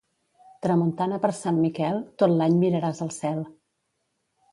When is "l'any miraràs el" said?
2.39-3.13